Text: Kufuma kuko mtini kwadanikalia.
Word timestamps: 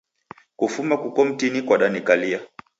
Kufuma 0.59 0.93
kuko 1.03 1.19
mtini 1.29 1.59
kwadanikalia. 1.65 2.39